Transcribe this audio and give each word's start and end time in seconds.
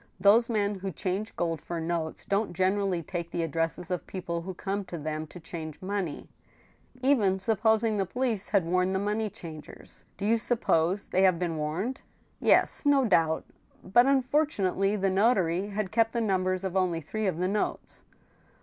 Those 0.19 0.49
men 0.49 0.79
who 0.79 0.89
change 0.91 1.35
gold 1.35 1.61
for 1.61 1.79
notes 1.79 2.25
don't 2.25 2.53
generally 2.53 3.03
take 3.03 3.29
the 3.29 3.43
addresses 3.43 3.91
of 3.91 4.07
people 4.07 4.41
who 4.41 4.55
come 4.55 4.83
to 4.85 4.97
them 4.97 5.27
to 5.27 5.39
change 5.39 5.79
money,... 5.79 6.27
even 7.03 7.37
supposing 7.37 7.97
the 7.97 8.05
police 8.07 8.49
had 8.49 8.65
warned 8.65 8.95
the 8.95 8.99
money 8.99 9.29
changers."" 9.29 10.05
Do 10.17 10.25
you 10.25 10.39
suppose 10.39 11.05
they 11.05 11.21
have 11.21 11.37
been 11.37 11.57
warned?"" 11.57 12.01
Yes— 12.51 12.83
no 12.83 13.05
doubt. 13.05 13.45
But, 13.83 14.07
unfortunately, 14.07 14.95
the 14.95 15.11
notary 15.11 15.67
had 15.67 15.91
kept 15.91 16.13
the 16.13 16.21
'numbers 16.21 16.63
of 16.63 16.75
only 16.75 16.99
three 17.01 17.27
of 17.27 17.37
the 17.37 17.47
notes." 17.47 18.03